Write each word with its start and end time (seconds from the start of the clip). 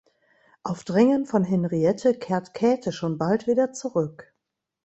Auf 0.63 0.83
Drängen 0.83 1.27
von 1.27 1.43
Henriette 1.43 2.15
kehrt 2.17 2.55
Käthe 2.55 2.91
schon 2.91 3.19
bald 3.19 3.45
wieder 3.45 3.71
zurück. 3.71 4.33